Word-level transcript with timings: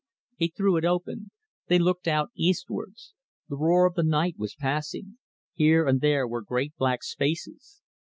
He 0.35 0.47
threw 0.47 0.77
it 0.77 0.83
open. 0.83 1.29
They 1.67 1.77
looked 1.77 2.07
out 2.07 2.31
eastwards. 2.33 3.13
The 3.49 3.55
roar 3.55 3.85
of 3.85 3.93
the 3.93 4.01
night 4.01 4.33
was 4.35 4.55
passing. 4.55 5.19
Here 5.53 5.85
and 5.87 6.01
there 6.01 6.27
were 6.27 6.41
great 6.41 6.75
black 6.75 7.03
spaces. 7.03 7.83